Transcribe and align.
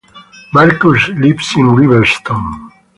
Markus 0.51 1.09
lives 1.09 1.55
in 1.55 1.67
Riverstone. 1.67 2.71